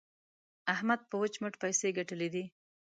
احمد 0.73 0.99
په 1.09 1.15
وچ 1.21 1.33
مټ 1.41 1.53
پيسې 1.63 1.87
ګټلې 1.97 2.29
دي. 2.33 2.43